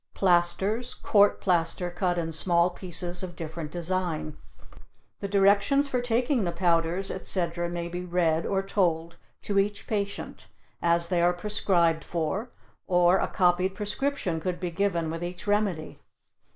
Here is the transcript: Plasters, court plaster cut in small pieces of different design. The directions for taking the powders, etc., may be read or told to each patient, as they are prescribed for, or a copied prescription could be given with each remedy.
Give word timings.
Plasters, 0.15 0.95
court 0.95 1.39
plaster 1.41 1.91
cut 1.91 2.17
in 2.17 2.31
small 2.31 2.71
pieces 2.71 3.21
of 3.21 3.35
different 3.35 3.69
design. 3.69 4.35
The 5.19 5.27
directions 5.27 5.87
for 5.87 6.01
taking 6.01 6.43
the 6.43 6.51
powders, 6.51 7.11
etc., 7.11 7.69
may 7.69 7.87
be 7.87 8.03
read 8.03 8.43
or 8.43 8.63
told 8.63 9.17
to 9.43 9.59
each 9.59 9.85
patient, 9.85 10.47
as 10.81 11.09
they 11.09 11.21
are 11.21 11.33
prescribed 11.33 12.03
for, 12.03 12.49
or 12.87 13.19
a 13.19 13.27
copied 13.27 13.75
prescription 13.75 14.39
could 14.39 14.59
be 14.59 14.71
given 14.71 15.11
with 15.11 15.23
each 15.23 15.45
remedy. 15.45 15.99